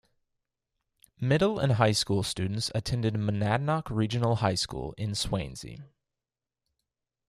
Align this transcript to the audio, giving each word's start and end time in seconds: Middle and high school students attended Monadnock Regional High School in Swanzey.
Middle 1.19 1.59
and 1.59 1.73
high 1.73 1.91
school 1.91 2.23
students 2.23 2.71
attended 2.73 3.13
Monadnock 3.15 3.87
Regional 3.91 4.37
High 4.37 4.55
School 4.55 4.95
in 4.97 5.11
Swanzey. 5.11 5.83